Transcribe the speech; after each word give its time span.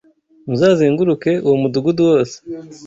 muzazenguruke 0.47 1.31
uwo 1.45 1.55
mudugudu 1.61 2.01
wose 2.09 2.37